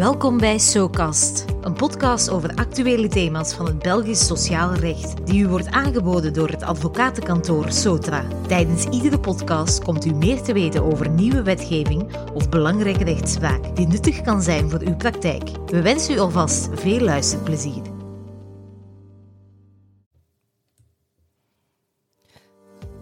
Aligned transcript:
Welkom 0.00 0.38
bij 0.38 0.58
SoCast, 0.58 1.44
een 1.60 1.72
podcast 1.72 2.30
over 2.30 2.54
actuele 2.54 3.08
thema's 3.08 3.54
van 3.54 3.66
het 3.66 3.78
Belgisch 3.78 4.26
sociaal 4.26 4.74
recht, 4.74 5.26
die 5.26 5.42
u 5.42 5.48
wordt 5.48 5.70
aangeboden 5.70 6.32
door 6.32 6.48
het 6.48 6.62
advocatenkantoor 6.62 7.72
Sotra. 7.72 8.24
Tijdens 8.46 8.84
iedere 8.84 9.20
podcast 9.20 9.84
komt 9.84 10.04
u 10.04 10.14
meer 10.14 10.42
te 10.42 10.52
weten 10.52 10.84
over 10.84 11.08
nieuwe 11.08 11.42
wetgeving 11.42 12.16
of 12.34 12.48
belangrijke 12.48 13.04
rechtspraak 13.04 13.76
die 13.76 13.86
nuttig 13.86 14.22
kan 14.22 14.42
zijn 14.42 14.70
voor 14.70 14.80
uw 14.80 14.96
praktijk. 14.96 15.50
We 15.66 15.82
wensen 15.82 16.14
u 16.14 16.18
alvast 16.18 16.68
veel 16.72 17.00
luisterplezier. 17.00 17.82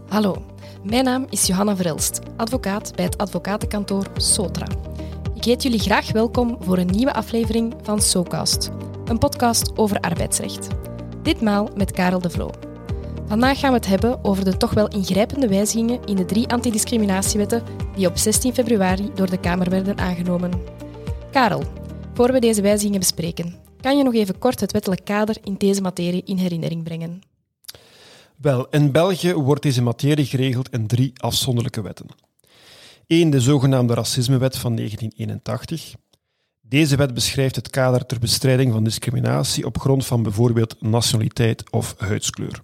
Hallo, 0.09 0.43
mijn 0.83 1.05
naam 1.05 1.27
is 1.31 1.47
Johanna 1.47 1.77
Verelst, 1.77 2.21
advocaat 2.37 2.93
bij 2.95 3.05
het 3.05 3.19
advocatenkantoor 3.19 4.07
Sotra. 4.17 4.88
Heet 5.49 5.63
jullie 5.63 5.79
graag 5.79 6.13
welkom 6.13 6.57
voor 6.61 6.79
een 6.79 6.91
nieuwe 6.91 7.13
aflevering 7.13 7.75
van 7.83 8.03
SoCast, 8.03 8.71
een 9.05 9.19
podcast 9.19 9.79
over 9.79 10.01
arbeidsrecht. 10.01 10.69
Ditmaal 11.23 11.71
met 11.77 11.91
Karel 11.91 12.21
de 12.21 12.31
Vloo. 12.31 12.51
Vandaag 13.27 13.59
gaan 13.59 13.71
we 13.71 13.77
het 13.77 13.87
hebben 13.87 14.25
over 14.25 14.45
de 14.45 14.57
toch 14.57 14.75
wel 14.75 14.89
ingrijpende 14.89 15.49
wijzigingen 15.49 16.05
in 16.05 16.17
de 16.17 16.25
drie 16.25 16.49
antidiscriminatiewetten 16.49 17.63
die 17.97 18.07
op 18.07 18.17
16 18.17 18.55
februari 18.55 19.11
door 19.15 19.31
de 19.31 19.41
Kamer 19.41 19.71
werden 19.71 19.99
aangenomen. 19.99 20.51
Karel, 21.31 21.63
voor 22.15 22.33
we 22.33 22.41
deze 22.41 22.63
wijzigingen 22.63 23.01
bespreken, 23.01 23.55
kan 23.81 23.97
je 23.97 24.05
nog 24.05 24.15
even 24.15 24.39
kort 24.39 24.61
het 24.61 24.73
wettelijk 24.73 25.05
kader 25.05 25.37
in 25.45 25.55
deze 25.59 25.81
materie 25.81 26.23
in 26.25 26.37
herinnering 26.37 26.83
brengen? 26.83 27.21
Wel, 28.37 28.67
in 28.71 28.93
België 28.93 29.35
wordt 29.35 29.63
deze 29.63 29.83
materie 29.83 30.25
geregeld 30.25 30.69
in 30.71 30.87
drie 30.87 31.13
afzonderlijke 31.17 31.83
wetten. 31.83 32.28
Eén, 33.09 33.31
de 33.31 33.41
zogenaamde 33.41 33.95
Racismewet 33.95 34.57
van 34.57 34.77
1981. 34.77 35.95
Deze 36.61 36.97
wet 36.97 37.15
beschrijft 37.15 37.57
het 37.57 37.71
kader 37.71 38.07
ter 38.07 38.19
bestrijding 38.19 38.73
van 38.73 38.85
discriminatie 38.85 39.67
op 39.67 39.79
grond 39.79 40.07
van 40.07 40.23
bijvoorbeeld 40.23 40.83
nationaliteit 40.83 41.71
of 41.71 41.95
huidskleur. 41.99 42.63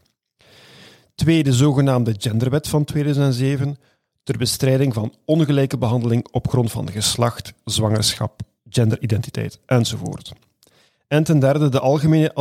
Twee, 1.14 1.42
de 1.42 1.52
zogenaamde 1.52 2.14
Genderwet 2.18 2.68
van 2.68 2.84
2007 2.84 3.76
ter 4.22 4.38
bestrijding 4.38 4.94
van 4.94 5.14
ongelijke 5.24 5.78
behandeling 5.78 6.26
op 6.30 6.48
grond 6.48 6.70
van 6.70 6.90
geslacht, 6.90 7.54
zwangerschap, 7.64 8.40
genderidentiteit 8.68 9.60
enzovoort. 9.66 10.32
En 11.08 11.24
ten 11.24 11.38
derde 11.38 11.68
de 11.68 11.80
Algemene 11.80 12.34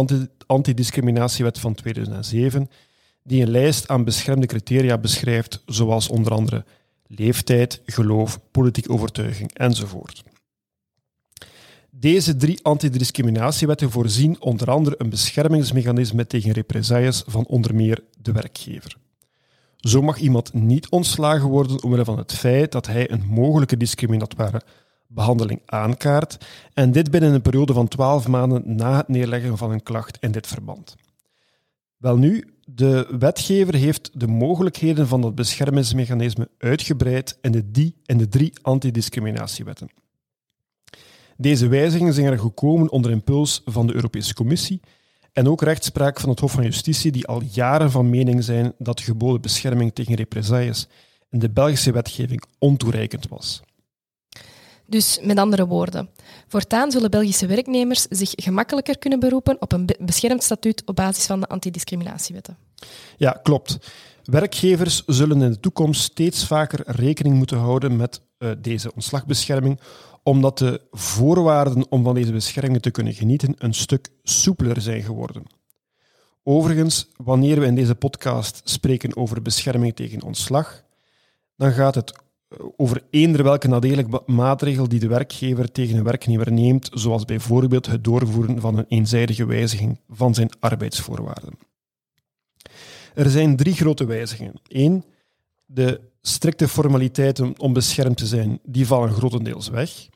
Antidiscriminatiewet 0.48 1.59
van 1.59 1.74
2007, 1.74 2.70
die 3.24 3.42
een 3.42 3.52
lijst 3.52 3.88
aan 3.88 4.04
beschermde 4.04 4.46
criteria 4.46 4.98
beschrijft, 4.98 5.64
zoals 5.66 6.08
onder 6.08 6.34
andere 6.34 6.66
leeftijd, 7.16 7.81
geloof, 7.86 8.39
politieke 8.52 8.89
overtuiging 8.89 9.53
enzovoort. 9.53 10.23
Deze 11.89 12.36
drie 12.36 12.59
antidiscriminatiewetten 12.61 13.92
voorzien 13.92 14.42
onder 14.42 14.69
andere 14.69 14.95
een 14.97 15.09
beschermingsmechanisme 15.09 16.28
tegen 16.28 16.52
represailles 16.52 17.23
van 17.28 17.45
onder 17.45 17.75
meer 17.75 18.03
de 18.22 18.31
werkgever. 18.31 18.97
Zo 19.78 20.02
mag 20.02 20.17
iemand 20.17 20.53
niet 20.53 20.89
ontslagen 20.89 21.50
worden 21.50 21.84
omwille 21.84 22.06
van 22.06 22.17
het 22.17 22.34
feit 22.34 22.72
dat 22.72 22.88
hij 22.88 23.11
een 23.11 23.25
mogelijke 23.25 23.78
discriminatoire 23.78 24.61
behandeling 25.08 25.61
aankaart 25.66 26.45
en 26.73 26.91
dit 26.91 27.11
binnen 27.11 27.34
een 27.34 27.41
periode 27.41 27.73
van 27.73 27.88
12 27.88 28.28
maanden 28.28 28.75
na 28.75 28.97
het 28.97 29.08
neerleggen 29.08 29.58
van 29.58 29.72
een 29.72 29.84
klacht 29.84 30.17
in 30.19 30.31
dit 30.31 30.47
verband. 30.47 30.95
Welnu, 32.04 32.44
de 32.66 33.16
wetgever 33.20 33.76
heeft 33.76 34.20
de 34.20 34.28
mogelijkheden 34.28 35.08
van 35.08 35.22
dat 35.22 35.36
beschermingsmechanisme 35.36 36.50
uitgebreid 36.58 37.38
in 37.42 37.52
de, 37.52 37.72
die, 37.72 37.96
in 38.06 38.18
de 38.18 38.28
drie 38.28 38.54
antidiscriminatiewetten. 38.62 39.90
Deze 41.38 41.68
wijzigingen 41.68 42.14
zijn 42.14 42.28
er 42.28 42.40
gekomen 42.40 42.92
onder 42.92 43.12
impuls 43.12 43.62
van 43.66 43.88
de 43.88 43.94
Europese 43.94 44.34
Commissie 44.34 44.81
en 45.34 45.48
ook 45.48 45.62
rechtspraak 45.62 46.20
van 46.20 46.30
het 46.30 46.40
Hof 46.40 46.52
van 46.52 46.64
Justitie, 46.64 47.12
die 47.12 47.28
al 47.28 47.42
jaren 47.52 47.91
van 47.91 48.09
mening 48.09 48.44
zijn 48.44 48.74
dat 48.78 48.97
de 48.97 49.03
geboden 49.03 49.41
bescherming 49.41 49.94
tegen 49.94 50.16
represailles 50.16 50.88
in 51.30 51.40
de 51.40 51.50
Belgische 51.50 51.91
wetgeving 51.91 52.44
ontoereikend 52.59 53.28
was. 53.28 53.62
Dus 54.86 55.20
met 55.22 55.38
andere 55.38 55.68
woorden, 55.68 56.10
voortaan 56.48 56.92
zullen 56.92 57.12
Belgische 57.12 57.46
werknemers 57.46 58.02
zich 58.10 58.32
gemakkelijker 58.36 58.98
kunnen 58.98 59.20
beroepen 59.20 59.62
op 59.62 59.72
een 59.72 59.90
beschermd 60.00 60.44
statuut 60.44 60.82
op 60.86 60.96
basis 60.96 61.26
van 61.26 61.40
de 61.40 61.48
antidiscriminatiewetten. 61.48 62.58
Ja, 63.18 63.32
klopt. 63.44 63.78
Werkgevers 64.24 65.04
zullen 65.06 65.42
in 65.42 65.52
de 65.52 65.60
toekomst 65.60 66.02
steeds 66.02 66.48
vaker 66.48 66.82
rekening 66.86 67.36
moeten 67.36 67.58
houden 67.58 67.96
met 67.96 68.22
uh, 68.40 68.52
deze 68.58 68.94
ontslagbescherming, 68.94 69.80
omdat 70.24 70.58
de 70.58 70.82
voorwaarden 70.92 71.92
om 71.92 72.04
van 72.04 72.14
deze 72.14 72.32
bescherming 72.32 72.82
te 72.82 72.92
kunnen 72.92 73.14
genieten 73.14 73.56
een 73.58 73.74
stuk 73.74 74.10
soepeler 74.24 74.82
zijn 74.82 75.02
geworden. 75.02 75.44
Overigens, 76.44 77.08
wanneer 77.16 77.60
we 77.60 77.66
in 77.66 77.76
deze 77.76 77.96
podcast 77.96 78.62
spreken 78.64 79.16
over 79.16 79.42
bescherming 79.42 79.96
tegen 79.96 80.24
ontslag, 80.24 80.84
dan 81.56 81.72
gaat 81.72 81.96
het 81.96 82.14
over 82.78 83.03
eender 83.09 83.44
welke 83.44 83.68
nadelige 83.68 84.22
maatregel 84.25 84.88
die 84.88 85.00
de 85.00 85.08
werkgever 85.08 85.72
tegen 85.72 85.97
een 85.97 86.03
werknemer 86.03 86.52
neemt, 86.52 86.90
zoals 86.94 87.25
bijvoorbeeld 87.25 87.86
het 87.86 88.03
doorvoeren 88.03 88.59
van 88.62 88.78
een 88.78 88.86
eenzijdige 88.88 89.46
wijziging 89.46 90.00
van 90.09 90.34
zijn 90.34 90.50
arbeidsvoorwaarden. 90.59 91.58
Er 93.14 93.30
zijn 93.30 93.56
drie 93.56 93.74
grote 93.74 94.06
wijzigingen. 94.06 94.53
Eén, 94.68 95.03
de 95.66 96.02
strikte 96.22 96.68
formaliteiten 96.68 97.59
om 97.59 97.74
beschermd 97.74 98.18
te 98.18 98.25
zijn, 98.25 98.59
die 98.64 98.88
vallen 98.88 99.12
grotendeels 99.12 99.70
weg. 99.70 100.08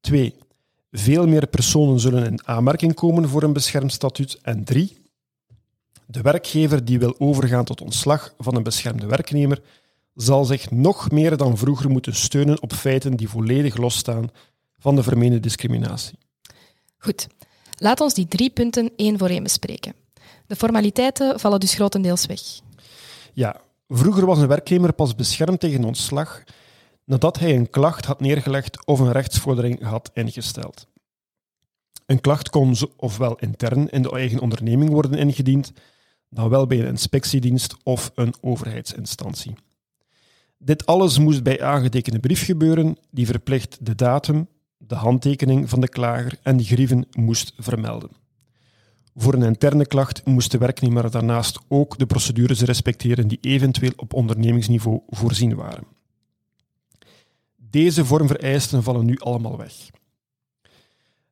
Twee, 0.00 0.34
veel 0.90 1.26
meer 1.26 1.46
personen 1.46 2.00
zullen 2.00 2.26
in 2.26 2.46
aanmerking 2.46 2.94
komen 2.94 3.28
voor 3.28 3.42
een 3.42 3.52
beschermd 3.52 3.92
statuut. 3.92 4.38
En 4.42 4.64
drie, 4.64 4.98
de 6.06 6.20
werkgever 6.20 6.84
die 6.84 6.98
wil 6.98 7.14
overgaan 7.18 7.64
tot 7.64 7.80
ontslag 7.80 8.34
van 8.38 8.56
een 8.56 8.62
beschermde 8.62 9.06
werknemer 9.06 9.62
zal 10.14 10.44
zich 10.44 10.70
nog 10.70 11.10
meer 11.10 11.36
dan 11.36 11.56
vroeger 11.56 11.90
moeten 11.90 12.14
steunen 12.14 12.62
op 12.62 12.72
feiten 12.72 13.16
die 13.16 13.28
volledig 13.28 13.76
losstaan 13.76 14.30
van 14.78 14.96
de 14.96 15.02
vermeende 15.02 15.40
discriminatie. 15.40 16.18
Goed, 16.98 17.26
laat 17.76 18.00
ons 18.00 18.14
die 18.14 18.28
drie 18.28 18.50
punten 18.50 18.90
één 18.96 19.18
voor 19.18 19.28
één 19.28 19.42
bespreken. 19.42 19.94
De 20.46 20.56
formaliteiten 20.56 21.40
vallen 21.40 21.60
dus 21.60 21.74
grotendeels 21.74 22.26
weg. 22.26 22.40
Ja, 23.32 23.60
vroeger 23.88 24.26
was 24.26 24.38
een 24.38 24.46
werknemer 24.46 24.92
pas 24.92 25.14
beschermd 25.14 25.60
tegen 25.60 25.84
ontslag 25.84 26.42
nadat 27.04 27.38
hij 27.38 27.56
een 27.56 27.70
klacht 27.70 28.04
had 28.04 28.20
neergelegd 28.20 28.86
of 28.86 28.98
een 29.00 29.12
rechtsvordering 29.12 29.82
had 29.82 30.10
ingesteld. 30.14 30.86
Een 32.06 32.20
klacht 32.20 32.50
kon 32.50 32.76
ofwel 32.96 33.36
intern 33.36 33.88
in 33.88 34.02
de 34.02 34.10
eigen 34.10 34.40
onderneming 34.40 34.90
worden 34.90 35.18
ingediend, 35.18 35.72
dan 36.28 36.48
wel 36.48 36.66
bij 36.66 36.78
een 36.78 36.86
inspectiedienst 36.86 37.76
of 37.82 38.12
een 38.14 38.34
overheidsinstantie. 38.40 39.54
Dit 40.62 40.86
alles 40.86 41.18
moest 41.18 41.42
bij 41.42 41.62
aangetekende 41.62 42.18
brief 42.18 42.44
gebeuren, 42.44 42.96
die 43.10 43.26
verplicht 43.26 43.78
de 43.80 43.94
datum, 43.94 44.48
de 44.78 44.94
handtekening 44.94 45.68
van 45.68 45.80
de 45.80 45.88
klager 45.88 46.38
en 46.42 46.56
de 46.56 46.64
grieven 46.64 47.06
moest 47.10 47.52
vermelden. 47.58 48.10
Voor 49.14 49.34
een 49.34 49.42
interne 49.42 49.86
klacht 49.86 50.24
moest 50.24 50.50
de 50.50 50.58
werknemer 50.58 51.10
daarnaast 51.10 51.58
ook 51.68 51.98
de 51.98 52.06
procedures 52.06 52.60
respecteren 52.60 53.28
die 53.28 53.38
eventueel 53.40 53.92
op 53.96 54.12
ondernemingsniveau 54.12 55.00
voorzien 55.08 55.54
waren. 55.54 55.84
Deze 57.56 58.04
vormvereisten 58.04 58.82
vallen 58.82 59.06
nu 59.06 59.18
allemaal 59.18 59.56
weg. 59.56 59.90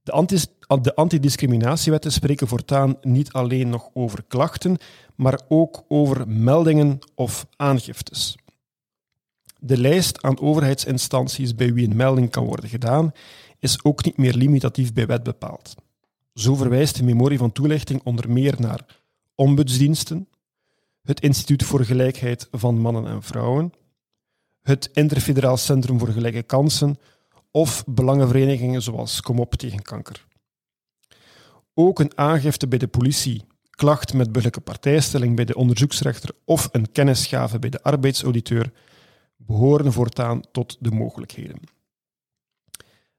De, 0.02 0.46
de 0.82 0.94
antidiscriminatiewetten 0.94 2.12
spreken 2.12 2.48
voortaan 2.48 2.96
niet 3.02 3.32
alleen 3.32 3.68
nog 3.68 3.88
over 3.92 4.24
klachten, 4.28 4.76
maar 5.14 5.40
ook 5.48 5.84
over 5.88 6.28
meldingen 6.28 6.98
of 7.14 7.46
aangiftes. 7.56 8.36
De 9.60 9.78
lijst 9.78 10.22
aan 10.22 10.40
overheidsinstanties 10.40 11.54
bij 11.54 11.72
wie 11.72 11.88
een 11.88 11.96
melding 11.96 12.30
kan 12.30 12.44
worden 12.44 12.68
gedaan, 12.68 13.12
is 13.58 13.84
ook 13.84 14.04
niet 14.04 14.16
meer 14.16 14.34
limitatief 14.34 14.92
bij 14.92 15.06
wet 15.06 15.22
bepaald. 15.22 15.74
Zo 16.34 16.54
verwijst 16.54 16.96
de 16.96 17.04
memorie 17.04 17.38
van 17.38 17.52
toelichting 17.52 18.00
onder 18.04 18.30
meer 18.30 18.54
naar 18.58 18.84
ombudsdiensten, 19.34 20.28
het 21.02 21.20
Instituut 21.20 21.64
voor 21.64 21.84
Gelijkheid 21.84 22.48
van 22.50 22.78
Mannen 22.78 23.06
en 23.06 23.22
Vrouwen, 23.22 23.72
het 24.62 24.90
Interfederaal 24.92 25.56
Centrum 25.56 25.98
voor 25.98 26.08
Gelijke 26.08 26.42
Kansen 26.42 26.98
of 27.50 27.84
belangenverenigingen 27.86 28.82
zoals 28.82 29.20
Kom 29.20 29.38
op 29.40 29.54
tegen 29.54 29.82
kanker. 29.82 30.26
Ook 31.74 31.98
een 31.98 32.18
aangifte 32.18 32.68
bij 32.68 32.78
de 32.78 32.88
politie, 32.88 33.44
klacht 33.70 34.12
met 34.14 34.26
burgerlijke 34.26 34.60
partijstelling 34.60 35.36
bij 35.36 35.44
de 35.44 35.54
onderzoeksrechter 35.54 36.30
of 36.44 36.68
een 36.72 36.92
kennisgave 36.92 37.58
bij 37.58 37.70
de 37.70 37.82
arbeidsauditeur 37.82 38.72
behoren 39.38 39.92
voortaan 39.92 40.40
tot 40.52 40.76
de 40.80 40.90
mogelijkheden. 40.90 41.60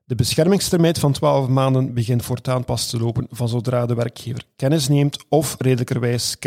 De 0.03 0.15
beschermingstermijn 0.15 0.95
van 0.95 1.11
12 1.11 1.47
maanden 1.47 1.93
begint 1.93 2.23
voortaan 2.23 2.65
pas 2.65 2.89
te 2.89 2.99
lopen 2.99 3.27
van 3.29 3.49
zodra 3.49 3.85
de 3.85 3.93
werkgever 3.93 4.43
kennis 4.55 4.87
neemt 4.87 5.25
of 5.27 5.55
redelijkerwijs 5.59 6.39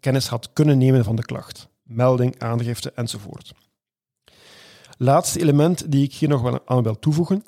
kennis, 0.00 0.26
had 0.28 0.52
kunnen 0.52 0.78
nemen 0.78 1.04
van 1.04 1.16
de 1.16 1.24
klacht, 1.24 1.68
melding, 1.82 2.38
aangifte 2.38 2.92
enzovoort. 2.94 3.54
Laatste 4.98 5.40
element 5.40 5.92
die 5.92 6.04
ik 6.04 6.14
hier 6.14 6.28
nog 6.28 6.42
wel 6.42 6.60
aan 6.66 6.82
wil 6.82 6.98
toevoegen. 6.98 7.44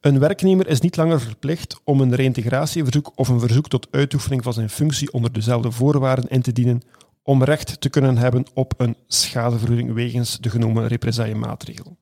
Een 0.00 0.18
werknemer 0.18 0.66
is 0.66 0.80
niet 0.80 0.96
langer 0.96 1.20
verplicht 1.20 1.80
om 1.84 2.00
een 2.00 2.14
reïntegratieverzoek 2.14 3.12
of 3.14 3.28
een 3.28 3.40
verzoek 3.40 3.68
tot 3.68 3.88
uitoefening 3.90 4.42
van 4.42 4.52
zijn 4.52 4.70
functie 4.70 5.12
onder 5.12 5.32
dezelfde 5.32 5.70
voorwaarden 5.70 6.28
in 6.28 6.42
te 6.42 6.52
dienen 6.52 6.82
om 7.26 7.44
recht 7.44 7.80
te 7.80 7.88
kunnen 7.88 8.16
hebben 8.16 8.44
op 8.54 8.74
een 8.76 8.96
schadevergoeding 9.06 9.92
wegens 9.92 10.38
de 10.38 10.50
genomen 10.50 10.86
represaillemaatregel. 10.86 11.96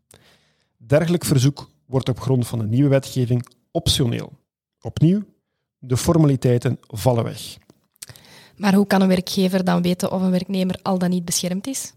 Dergelijk 0.76 1.24
verzoek 1.24 1.70
wordt 1.86 2.08
op 2.08 2.20
grond 2.20 2.46
van 2.46 2.58
de 2.58 2.66
nieuwe 2.66 2.88
wetgeving 2.88 3.48
optioneel. 3.70 4.32
Opnieuw, 4.80 5.22
de 5.78 5.96
formaliteiten 5.96 6.78
vallen 6.86 7.24
weg. 7.24 7.56
Maar 8.56 8.74
hoe 8.74 8.86
kan 8.86 9.00
een 9.00 9.08
werkgever 9.08 9.64
dan 9.64 9.82
weten 9.82 10.12
of 10.12 10.22
een 10.22 10.30
werknemer 10.30 10.78
al 10.82 10.98
dan 10.98 11.10
niet 11.10 11.24
beschermd 11.24 11.66
is? 11.66 11.92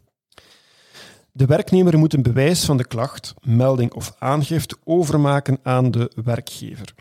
De 1.31 1.45
werknemer 1.45 1.97
moet 1.97 2.13
een 2.13 2.24
bewijs 2.24 2.65
van 2.65 2.77
de 2.77 2.88
klacht, 2.88 3.33
melding 3.41 3.94
of 3.94 4.15
aangifte 4.19 4.77
overmaken 4.83 5.59
aan 5.63 5.91
de 5.91 6.12
werkgever. 6.24 6.94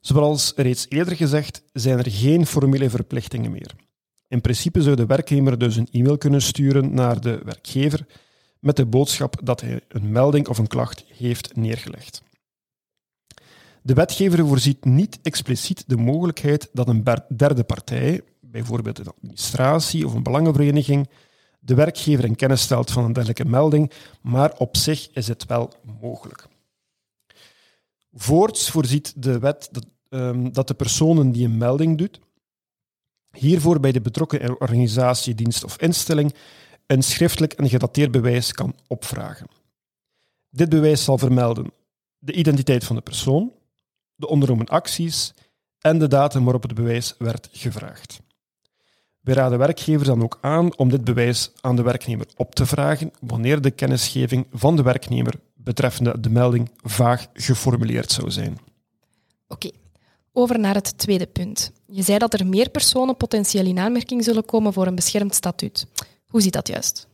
Zoals 0.00 0.52
reeds 0.56 0.86
eerder 0.88 1.16
gezegd, 1.16 1.62
zijn 1.72 1.98
er 1.98 2.10
geen 2.10 2.46
formele 2.46 2.90
verplichtingen 2.90 3.50
meer. 3.50 3.85
In 4.28 4.40
principe 4.40 4.82
zou 4.82 4.96
de 4.96 5.06
werknemer 5.06 5.58
dus 5.58 5.76
een 5.76 5.88
e-mail 5.90 6.18
kunnen 6.18 6.42
sturen 6.42 6.94
naar 6.94 7.20
de 7.20 7.40
werkgever 7.44 8.06
met 8.60 8.76
de 8.76 8.86
boodschap 8.86 9.40
dat 9.42 9.60
hij 9.60 9.80
een 9.88 10.12
melding 10.12 10.48
of 10.48 10.58
een 10.58 10.66
klacht 10.66 11.04
heeft 11.08 11.56
neergelegd. 11.56 12.22
De 13.82 13.94
wetgever 13.94 14.46
voorziet 14.46 14.84
niet 14.84 15.18
expliciet 15.22 15.84
de 15.86 15.96
mogelijkheid 15.96 16.68
dat 16.72 16.88
een 16.88 17.04
derde 17.36 17.64
partij, 17.64 18.22
bijvoorbeeld 18.40 18.98
een 18.98 19.12
administratie 19.16 20.06
of 20.06 20.14
een 20.14 20.22
belangenvereniging, 20.22 21.08
de 21.58 21.74
werkgever 21.74 22.24
in 22.24 22.36
kennis 22.36 22.60
stelt 22.60 22.90
van 22.90 23.04
een 23.04 23.12
dergelijke 23.12 23.44
melding, 23.44 23.92
maar 24.20 24.54
op 24.58 24.76
zich 24.76 25.10
is 25.12 25.28
het 25.28 25.46
wel 25.46 25.72
mogelijk. 26.00 26.46
Voorts 28.12 28.70
voorziet 28.70 29.22
de 29.22 29.38
wet 29.38 29.68
dat, 29.72 29.86
um, 30.08 30.52
dat 30.52 30.68
de 30.68 30.74
personen 30.74 31.32
die 31.32 31.44
een 31.44 31.56
melding 31.56 31.98
doet, 31.98 32.20
hiervoor 33.36 33.80
bij 33.80 33.92
de 33.92 34.00
betrokken 34.00 34.60
organisatie, 34.60 35.34
dienst 35.34 35.64
of 35.64 35.80
instelling 35.80 36.34
een 36.86 37.02
schriftelijk 37.02 37.52
en 37.52 37.68
gedateerd 37.68 38.10
bewijs 38.10 38.52
kan 38.52 38.74
opvragen. 38.86 39.46
Dit 40.50 40.68
bewijs 40.68 41.04
zal 41.04 41.18
vermelden 41.18 41.72
de 42.18 42.32
identiteit 42.32 42.84
van 42.84 42.96
de 42.96 43.02
persoon, 43.02 43.52
de 44.14 44.28
ondernomen 44.28 44.66
acties 44.66 45.34
en 45.80 45.98
de 45.98 46.08
datum 46.08 46.44
waarop 46.44 46.62
het 46.62 46.74
bewijs 46.74 47.14
werd 47.18 47.48
gevraagd. 47.52 48.20
We 49.20 49.32
raden 49.32 49.58
werkgevers 49.58 50.08
dan 50.08 50.22
ook 50.22 50.38
aan 50.40 50.76
om 50.76 50.88
dit 50.88 51.04
bewijs 51.04 51.50
aan 51.60 51.76
de 51.76 51.82
werknemer 51.82 52.26
op 52.36 52.54
te 52.54 52.66
vragen 52.66 53.10
wanneer 53.20 53.60
de 53.60 53.70
kennisgeving 53.70 54.46
van 54.52 54.76
de 54.76 54.82
werknemer 54.82 55.34
betreffende 55.54 56.20
de 56.20 56.30
melding 56.30 56.70
vaag 56.82 57.26
geformuleerd 57.32 58.12
zou 58.12 58.30
zijn. 58.30 58.58
Oké, 59.48 59.70
over 60.32 60.58
naar 60.58 60.74
het 60.74 60.98
tweede 60.98 61.26
punt. 61.26 61.72
Je 61.86 62.02
zei 62.02 62.18
dat 62.18 62.34
er 62.34 62.46
meer 62.46 62.70
personen 62.70 63.16
potentieel 63.16 63.66
in 63.66 63.78
aanmerking 63.78 64.24
zullen 64.24 64.44
komen 64.44 64.72
voor 64.72 64.86
een 64.86 64.94
beschermd 64.94 65.34
statuut. 65.34 65.86
Hoe 66.26 66.40
zit 66.40 66.52
dat 66.52 66.68
juist? 66.68 67.06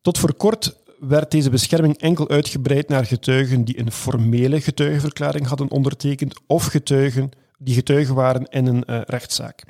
Tot 0.00 0.18
voor 0.18 0.34
kort 0.34 0.76
werd 0.98 1.30
deze 1.30 1.50
bescherming 1.50 1.98
enkel 1.98 2.28
uitgebreid 2.28 2.88
naar 2.88 3.06
getuigen 3.06 3.64
die 3.64 3.78
een 3.78 3.92
formele 3.92 4.60
getuigenverklaring 4.60 5.46
hadden 5.46 5.70
ondertekend 5.70 6.40
of 6.46 6.64
getuigen 6.64 7.30
die 7.58 7.74
getuigen 7.74 8.14
waren 8.14 8.44
in 8.44 8.66
een 8.66 8.84
uh, 8.86 9.00
rechtszaak. 9.06 9.64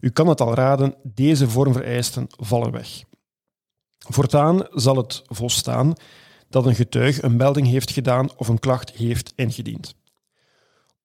U 0.00 0.10
kan 0.10 0.28
het 0.28 0.40
al 0.40 0.54
raden, 0.54 0.94
deze 1.02 1.48
vormvereisten 1.48 2.26
vallen 2.28 2.72
weg. 2.72 3.02
Voortaan 3.98 4.66
zal 4.70 4.96
het 4.96 5.22
volstaan 5.26 5.94
dat 6.48 6.66
een 6.66 6.74
getuige 6.74 7.24
een 7.24 7.36
melding 7.36 7.66
heeft 7.66 7.90
gedaan 7.90 8.36
of 8.36 8.48
een 8.48 8.58
klacht 8.58 8.90
heeft 8.90 9.32
ingediend. 9.36 9.94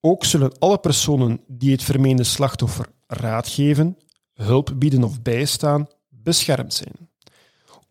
Ook 0.05 0.25
zullen 0.25 0.59
alle 0.59 0.77
personen 0.77 1.39
die 1.47 1.71
het 1.71 1.83
vermeende 1.83 2.23
slachtoffer 2.23 2.85
raad 3.07 3.47
geven, 3.47 3.97
hulp 4.33 4.73
bieden 4.75 5.03
of 5.03 5.21
bijstaan, 5.21 5.87
beschermd 6.09 6.73
zijn. 6.73 7.09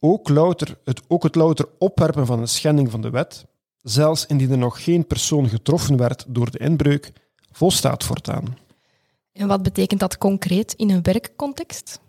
Ook, 0.01 0.29
louter, 0.29 0.79
het, 0.85 1.03
ook 1.09 1.23
het 1.23 1.35
louter 1.35 1.69
opwerpen 1.79 2.27
van 2.27 2.41
een 2.41 2.49
schending 2.49 2.91
van 2.91 3.01
de 3.01 3.11
wet, 3.11 3.47
zelfs 3.83 4.27
indien 4.27 4.51
er 4.51 4.59
nog 4.59 4.85
geen 4.85 5.07
persoon 5.07 5.49
getroffen 5.49 5.97
werd 5.97 6.25
door 6.29 6.51
de 6.51 6.59
inbreuk, 6.59 7.13
volstaat 7.51 8.05
voortaan. 8.05 8.57
En 9.33 9.49
wat 9.49 9.63
betekent 9.63 10.01
dat 10.01 10.19
concreet 10.19 10.73
in 10.73 10.91
een 10.91 11.03
werkcontext? 11.03 12.01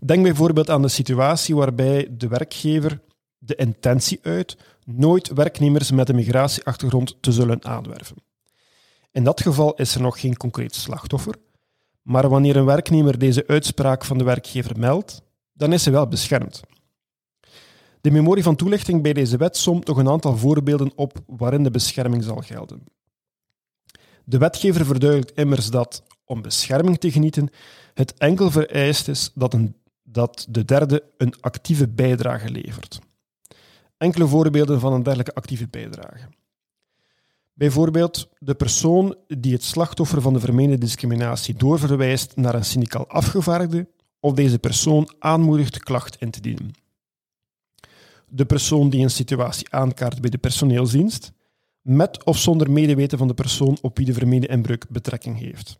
Denk 0.00 0.22
bijvoorbeeld 0.22 0.70
aan 0.70 0.82
de 0.82 0.88
situatie 0.88 1.56
waarbij 1.56 2.08
de 2.10 2.28
werkgever 2.28 3.00
de 3.38 3.54
intentie 3.54 4.18
uit 4.22 4.56
nooit 4.84 5.28
werknemers 5.28 5.90
met 5.90 6.08
een 6.08 6.14
migratieachtergrond 6.14 7.16
te 7.20 7.32
zullen 7.32 7.64
aanwerven. 7.64 8.27
In 9.18 9.24
dat 9.24 9.40
geval 9.40 9.74
is 9.74 9.94
er 9.94 10.00
nog 10.00 10.20
geen 10.20 10.36
concreet 10.36 10.74
slachtoffer, 10.74 11.34
maar 12.02 12.28
wanneer 12.28 12.56
een 12.56 12.64
werknemer 12.64 13.18
deze 13.18 13.46
uitspraak 13.46 14.04
van 14.04 14.18
de 14.18 14.24
werkgever 14.24 14.78
meldt, 14.78 15.22
dan 15.52 15.72
is 15.72 15.82
ze 15.82 15.90
wel 15.90 16.08
beschermd. 16.08 16.60
De 18.00 18.10
memorie 18.10 18.42
van 18.42 18.56
toelichting 18.56 19.02
bij 19.02 19.12
deze 19.12 19.36
wet 19.36 19.56
somt 19.56 19.86
nog 19.86 19.96
een 19.96 20.08
aantal 20.08 20.36
voorbeelden 20.36 20.92
op 20.94 21.18
waarin 21.26 21.62
de 21.62 21.70
bescherming 21.70 22.24
zal 22.24 22.36
gelden. 22.36 22.84
De 24.24 24.38
wetgever 24.38 24.86
verduidelijkt 24.86 25.38
immers 25.38 25.70
dat, 25.70 26.02
om 26.24 26.42
bescherming 26.42 26.98
te 26.98 27.10
genieten, 27.10 27.48
het 27.94 28.14
enkel 28.18 28.50
vereist 28.50 29.08
is 29.08 29.30
dat, 29.34 29.54
een, 29.54 29.76
dat 30.02 30.46
de 30.48 30.64
derde 30.64 31.04
een 31.16 31.34
actieve 31.40 31.88
bijdrage 31.88 32.50
levert. 32.50 32.98
Enkele 33.96 34.26
voorbeelden 34.26 34.80
van 34.80 34.92
een 34.92 35.02
dergelijke 35.02 35.34
actieve 35.34 35.68
bijdrage. 35.68 36.28
Bijvoorbeeld 37.58 38.28
de 38.38 38.54
persoon 38.54 39.16
die 39.26 39.52
het 39.52 39.62
slachtoffer 39.62 40.20
van 40.20 40.32
de 40.32 40.40
vermeende 40.40 40.78
discriminatie 40.78 41.54
doorverwijst 41.54 42.36
naar 42.36 42.54
een 42.54 42.64
syndicaal 42.64 43.08
afgevaardigde 43.08 43.88
of 44.20 44.32
deze 44.32 44.58
persoon 44.58 45.14
aanmoedigt 45.18 45.78
klacht 45.78 46.16
in 46.20 46.30
te 46.30 46.40
dienen. 46.40 46.70
De 48.28 48.46
persoon 48.46 48.90
die 48.90 49.02
een 49.02 49.10
situatie 49.10 49.66
aankaart 49.70 50.20
bij 50.20 50.30
de 50.30 50.38
personeelsdienst, 50.38 51.32
met 51.80 52.24
of 52.24 52.38
zonder 52.38 52.70
medeweten 52.70 53.18
van 53.18 53.28
de 53.28 53.34
persoon 53.34 53.78
op 53.80 53.96
wie 53.96 54.06
de 54.06 54.12
vermeende 54.12 54.46
inbreuk 54.46 54.88
betrekking 54.88 55.38
heeft. 55.38 55.78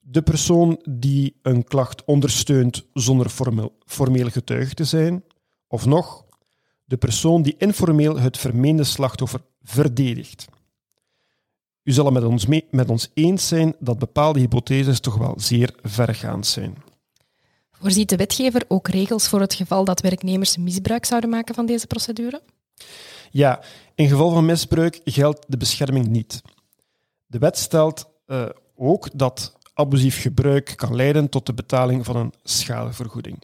De 0.00 0.22
persoon 0.22 0.80
die 0.88 1.36
een 1.42 1.64
klacht 1.64 2.04
ondersteunt 2.04 2.86
zonder 2.92 3.28
formeel, 3.28 3.72
formeel 3.84 4.28
getuige 4.28 4.74
te 4.74 4.84
zijn, 4.84 5.24
of 5.68 5.86
nog, 5.86 6.25
de 6.86 6.96
persoon 6.96 7.42
die 7.42 7.54
informeel 7.58 8.18
het 8.18 8.38
vermeende 8.38 8.84
slachtoffer 8.84 9.40
verdedigt. 9.62 10.46
U 11.82 11.92
zal 11.92 12.04
het 12.04 12.14
met 12.14 12.24
ons, 12.24 12.46
mee, 12.46 12.66
met 12.70 12.90
ons 12.90 13.10
eens 13.14 13.48
zijn 13.48 13.74
dat 13.78 13.98
bepaalde 13.98 14.38
hypotheses 14.38 15.00
toch 15.00 15.16
wel 15.16 15.34
zeer 15.36 15.74
vergaand 15.82 16.46
zijn. 16.46 16.76
Voorziet 17.70 18.08
de 18.08 18.16
wetgever 18.16 18.64
ook 18.68 18.88
regels 18.88 19.28
voor 19.28 19.40
het 19.40 19.54
geval 19.54 19.84
dat 19.84 20.00
werknemers 20.00 20.56
misbruik 20.56 21.04
zouden 21.04 21.30
maken 21.30 21.54
van 21.54 21.66
deze 21.66 21.86
procedure? 21.86 22.42
Ja, 23.30 23.62
in 23.94 24.08
geval 24.08 24.30
van 24.30 24.44
misbruik 24.44 25.00
geldt 25.04 25.44
de 25.48 25.56
bescherming 25.56 26.08
niet. 26.08 26.42
De 27.26 27.38
wet 27.38 27.58
stelt 27.58 28.08
uh, 28.26 28.48
ook 28.74 29.08
dat 29.12 29.58
abusief 29.74 30.20
gebruik 30.20 30.72
kan 30.76 30.96
leiden 30.96 31.28
tot 31.28 31.46
de 31.46 31.54
betaling 31.54 32.04
van 32.04 32.16
een 32.16 32.32
schadevergoeding. 32.42 33.42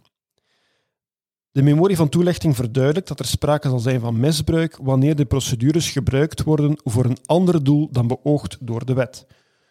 De 1.53 1.63
memorie 1.63 1.97
van 1.97 2.09
toelichting 2.09 2.57
verduidelijkt 2.57 3.09
dat 3.09 3.19
er 3.19 3.27
sprake 3.27 3.69
zal 3.69 3.79
zijn 3.79 4.01
van 4.01 4.21
misbruik 4.21 4.79
wanneer 4.83 5.17
de 5.17 5.25
procedures 5.25 5.91
gebruikt 5.91 6.43
worden 6.43 6.81
voor 6.85 7.05
een 7.05 7.19
ander 7.27 7.65
doel 7.65 7.89
dan 7.91 8.07
beoogd 8.07 8.57
door 8.61 8.85
de 8.85 8.95
wet. 8.95 9.27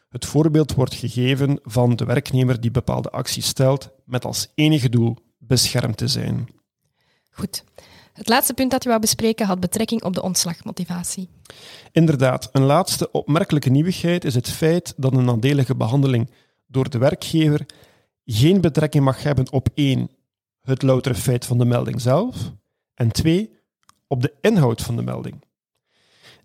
Het 0.10 0.26
voorbeeld 0.26 0.74
wordt 0.74 0.94
gegeven 0.94 1.60
van 1.64 1.96
de 1.96 2.06
werknemer 2.06 2.62
die 2.62 2.72
bepaalde 2.72 3.10
acties 3.10 3.48
stelt 3.48 3.90
met 4.06 4.26
als 4.26 4.52
enige 4.56 4.90
doel 4.90 5.18
beschermd 5.38 5.98
te 5.98 6.08
zijn. 6.08 6.48
Goed. 7.32 7.64
Het 8.14 8.30
laatste 8.30 8.54
punt 8.54 8.72
dat 8.72 8.84
je 8.84 8.90
wou 8.90 9.02
bespreken 9.02 9.46
had 9.46 9.60
betrekking 9.60 10.04
op 10.04 10.14
de 10.14 10.22
ontslagmotivatie. 10.22 11.30
Inderdaad, 11.92 12.50
een 12.52 12.64
laatste 12.64 13.12
opmerkelijke 13.12 13.70
nieuwigheid 13.70 14.26
is 14.26 14.36
het 14.36 14.50
feit 14.50 14.94
dat 14.98 15.14
een 15.14 15.26
nadelige 15.26 15.76
behandeling 15.76 16.32
door 16.68 16.90
de 16.90 16.98
werkgever 16.98 17.66
geen 18.26 18.62
betrekking 18.62 19.04
mag 19.04 19.24
hebben 19.24 19.52
op 19.52 19.68
één, 19.74 20.10
het 20.62 20.82
loutere 20.82 21.16
feit 21.16 21.46
van 21.46 21.58
de 21.58 21.66
melding 21.66 22.02
zelf, 22.02 22.52
en 22.94 23.12
twee, 23.12 23.60
op 24.08 24.22
de 24.22 24.34
inhoud 24.42 24.82
van 24.82 24.96
de 24.96 25.02
melding. 25.02 25.44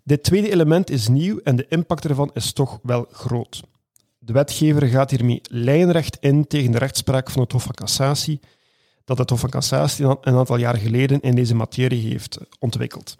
Dit 0.03 0.23
tweede 0.23 0.51
element 0.51 0.89
is 0.89 1.07
nieuw 1.07 1.39
en 1.43 1.55
de 1.55 1.65
impact 1.69 2.05
ervan 2.05 2.29
is 2.33 2.53
toch 2.53 2.79
wel 2.83 3.05
groot. 3.11 3.63
De 4.17 4.33
wetgever 4.33 4.87
gaat 4.87 5.11
hiermee 5.11 5.41
lijnrecht 5.49 6.17
in 6.19 6.47
tegen 6.47 6.71
de 6.71 6.77
rechtspraak 6.77 7.29
van 7.29 7.41
het 7.41 7.51
Hof 7.51 7.63
van 7.63 7.73
Cassatie, 7.73 8.39
dat 9.05 9.17
het 9.17 9.29
Hof 9.29 9.39
van 9.39 9.49
Cassatie 9.49 10.05
een 10.05 10.35
aantal 10.37 10.57
jaar 10.57 10.77
geleden 10.77 11.21
in 11.21 11.35
deze 11.35 11.55
materie 11.55 12.09
heeft 12.09 12.37
ontwikkeld. 12.59 13.17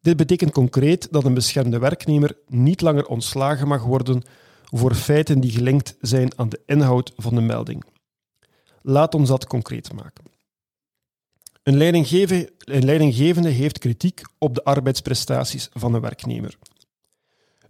Dit 0.00 0.16
betekent 0.16 0.52
concreet 0.52 1.08
dat 1.10 1.24
een 1.24 1.34
beschermde 1.34 1.78
werknemer 1.78 2.36
niet 2.46 2.80
langer 2.80 3.06
ontslagen 3.06 3.68
mag 3.68 3.82
worden 3.82 4.22
voor 4.64 4.94
feiten 4.94 5.40
die 5.40 5.50
gelinkt 5.50 5.96
zijn 6.00 6.38
aan 6.38 6.48
de 6.48 6.60
inhoud 6.66 7.12
van 7.16 7.34
de 7.34 7.40
melding. 7.40 7.84
Laat 8.82 9.14
ons 9.14 9.28
dat 9.28 9.46
concreet 9.46 9.92
maken. 9.92 10.24
Een 11.62 12.04
een 12.58 12.84
leidinggevende 12.84 13.48
heeft 13.48 13.78
kritiek 13.78 14.22
op 14.38 14.54
de 14.54 14.64
arbeidsprestaties 14.64 15.68
van 15.72 15.94
een 15.94 16.00
werknemer. 16.00 16.58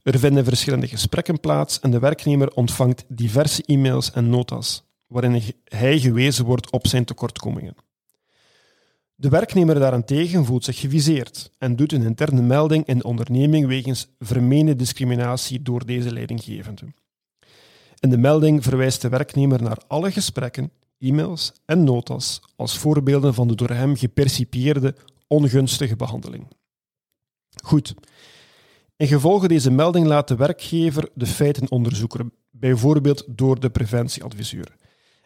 Er 0.02 0.18
vinden 0.18 0.44
verschillende 0.44 0.88
gesprekken 0.88 1.40
plaats 1.40 1.80
en 1.80 1.90
de 1.90 1.98
werknemer 1.98 2.52
ontvangt 2.54 3.04
diverse 3.08 3.62
e-mails 3.64 4.10
en 4.10 4.30
notas 4.30 4.84
waarin 5.06 5.42
hij 5.64 5.98
gewezen 5.98 6.44
wordt 6.44 6.70
op 6.70 6.86
zijn 6.86 7.04
tekortkomingen. 7.04 7.74
De 9.14 9.28
werknemer 9.28 9.78
daarentegen 9.78 10.44
voelt 10.44 10.64
zich 10.64 10.80
geviseerd 10.80 11.50
en 11.58 11.76
doet 11.76 11.92
een 11.92 12.02
interne 12.02 12.42
melding 12.42 12.86
in 12.86 12.98
de 12.98 13.04
onderneming 13.04 13.66
wegens 13.66 14.08
vermeende 14.18 14.76
discriminatie 14.76 15.62
door 15.62 15.86
deze 15.86 16.12
leidinggevende. 16.12 16.82
In 18.00 18.10
de 18.10 18.18
melding 18.18 18.62
verwijst 18.62 19.00
de 19.00 19.08
werknemer 19.08 19.62
naar 19.62 19.78
alle 19.86 20.12
gesprekken, 20.12 20.70
e-mails 20.98 21.52
en 21.64 21.84
notas 21.84 22.40
als 22.56 22.78
voorbeelden 22.78 23.34
van 23.34 23.48
de 23.48 23.54
door 23.54 23.70
hem 23.70 23.96
gepercipieerde 23.96 24.94
ongunstige 25.26 25.96
behandeling. 25.96 26.46
Goed. 27.64 27.94
In 28.96 29.06
gevolge 29.06 29.48
deze 29.48 29.70
melding 29.70 30.06
laat 30.06 30.28
de 30.28 30.36
werkgever 30.36 31.08
de 31.14 31.26
feiten 31.26 31.70
onderzoeken, 31.70 32.32
bijvoorbeeld 32.50 33.24
door 33.26 33.60
de 33.60 33.70
preventieadviseur. 33.70 34.76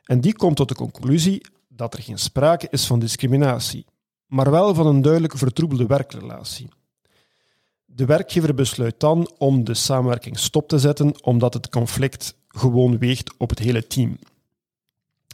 En 0.05 0.21
die 0.21 0.37
komt 0.37 0.57
tot 0.57 0.69
de 0.69 0.75
conclusie 0.75 1.47
dat 1.69 1.95
er 1.95 2.02
geen 2.02 2.19
sprake 2.19 2.69
is 2.71 2.87
van 2.87 2.99
discriminatie, 2.99 3.87
maar 4.26 4.50
wel 4.50 4.75
van 4.75 4.87
een 4.87 5.02
duidelijk 5.02 5.37
vertroebelde 5.37 5.87
werkrelatie. 5.87 6.69
De 7.85 8.05
werkgever 8.05 8.55
besluit 8.55 9.00
dan 9.00 9.31
om 9.38 9.64
de 9.64 9.75
samenwerking 9.75 10.38
stop 10.38 10.69
te 10.69 10.79
zetten 10.79 11.25
omdat 11.25 11.55
het 11.55 11.69
conflict 11.69 12.35
gewoon 12.49 12.99
weegt 12.99 13.37
op 13.37 13.50
het 13.50 13.59
hele 13.59 13.87
team. 13.87 14.19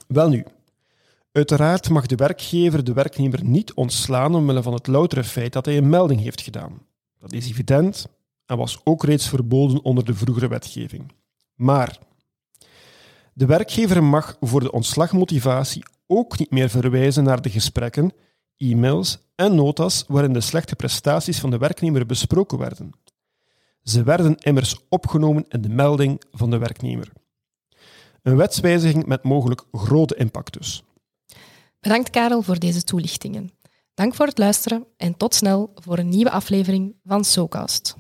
Welnu, 0.09 0.45
uiteraard 1.33 1.89
mag 1.89 2.07
de 2.07 2.17
werkgever 2.17 2.85
de 2.85 2.93
werknemer 2.93 3.45
niet 3.45 3.75
ontslaan 3.75 4.35
omwille 4.35 4.63
van 4.63 4.73
het 4.73 4.87
loutere 4.87 5.25
feit 5.25 5.53
dat 5.53 5.65
hij 5.65 5.77
een 5.77 5.89
melding 5.89 6.21
heeft 6.21 6.41
gedaan. 6.41 6.87
Dat 7.19 7.33
is 7.33 7.49
evident 7.49 8.07
en 8.47 8.57
was 8.57 8.81
ook 8.85 9.05
reeds 9.05 9.29
verboden 9.29 9.85
onder 9.85 10.05
de 10.05 10.15
vroegere 10.15 10.49
wetgeving. 10.49 11.13
Maar 11.55 11.99
de 13.33 13.47
werkgever 13.47 14.05
mag 14.05 14.37
voor 14.41 14.61
de 14.61 14.73
ontslagmotivatie 14.73 15.85
ook 16.07 16.39
niet 16.39 16.51
meer 16.51 16.69
verwijzen 16.69 17.25
naar 17.25 17.43
de 17.43 17.51
gesprekken, 17.51 18.13
e-mails 18.57 19.19
en 19.35 19.55
notas 19.55 20.05
waarin 20.07 20.33
de 20.33 20.41
slechte 20.41 20.77
prestaties 20.77 21.41
van 21.41 21.51
de 21.51 21.59
werknemer 21.59 22.07
besproken 22.07 22.59
werden. 22.59 22.93
Ze 23.83 24.03
werden 24.03 24.37
immers 24.37 24.77
opgenomen 24.89 25.45
in 25.49 25.61
de 25.61 25.69
melding 25.69 26.23
van 26.31 26.51
de 26.51 26.59
werknemer. 26.59 27.13
Een 28.23 28.37
wetswijziging 28.37 29.07
met 29.07 29.23
mogelijk 29.23 29.65
grote 29.73 30.17
impact 30.17 30.53
dus. 30.53 30.83
Bedankt 31.81 32.11
Karel 32.11 32.43
voor 32.43 32.59
deze 32.59 32.83
toelichtingen. 32.83 33.51
Dank 33.95 34.15
voor 34.15 34.27
het 34.27 34.39
luisteren 34.39 34.87
en 34.97 35.17
tot 35.17 35.35
snel 35.35 35.71
voor 35.75 35.99
een 35.99 36.09
nieuwe 36.09 36.31
aflevering 36.31 36.95
van 37.05 37.25
SoCast. 37.25 37.97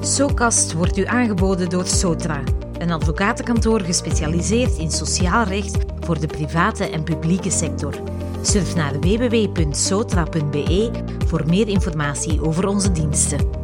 SoCast 0.00 0.72
wordt 0.72 0.96
u 0.96 1.04
aangeboden 1.04 1.68
door 1.68 1.86
Sotra, 1.86 2.42
een 2.78 2.90
advocatenkantoor 2.90 3.80
gespecialiseerd 3.80 4.78
in 4.78 4.90
sociaal 4.90 5.44
recht 5.44 5.76
voor 6.00 6.20
de 6.20 6.26
private 6.26 6.84
en 6.84 7.04
publieke 7.04 7.50
sector. 7.50 7.94
Surf 8.42 8.74
naar 8.74 9.00
www.sotra.be 9.00 10.90
voor 11.26 11.46
meer 11.46 11.68
informatie 11.68 12.42
over 12.42 12.66
onze 12.66 12.92
diensten. 12.92 13.59